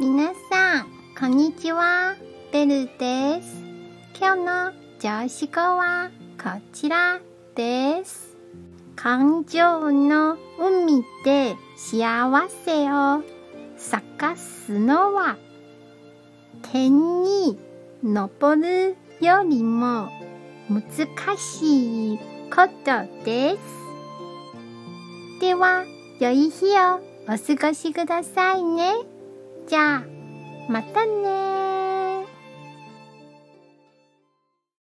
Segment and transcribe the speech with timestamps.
[0.00, 0.86] 皆さん、
[1.18, 2.16] こんにちは。
[2.50, 3.62] ベルです。
[4.18, 6.10] 今日の上司語は
[6.42, 7.20] こちら
[7.54, 8.34] です。
[8.96, 13.22] 感情の海で幸せを
[13.76, 15.36] 探すのは
[16.72, 17.58] 天に
[18.02, 20.08] 登るよりも
[20.70, 22.18] 難しい
[22.50, 23.58] ことです。
[25.40, 25.84] では、
[26.18, 29.11] 良い日をお過ごしくださいね。
[29.66, 30.04] じゃあ、
[30.68, 32.01] またね